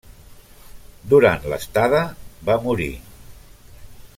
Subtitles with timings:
[1.11, 2.01] Durant l'estada
[2.51, 2.89] va morir.